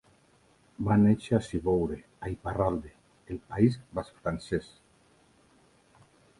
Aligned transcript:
Va 0.87 0.95
néixer 1.01 1.35
a 1.37 1.39
Ciboure, 1.47 1.99
a 2.27 2.33
Iparralde, 2.33 2.95
el 3.35 3.39
País 3.53 3.79
Basc 4.01 4.19
francès. 4.25 4.75